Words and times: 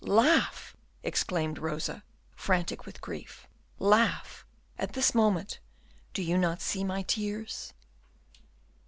"Laugh," 0.03 0.75
exclaimed 1.03 1.59
Rosa, 1.59 2.03
frantic 2.35 2.87
with 2.87 3.01
grief, 3.01 3.45
"laugh 3.77 4.43
at 4.79 4.93
this 4.93 5.13
moment! 5.13 5.59
do 6.15 6.23
you 6.23 6.39
not 6.39 6.59
see 6.59 6.83
my 6.83 7.03
tears?" 7.03 7.71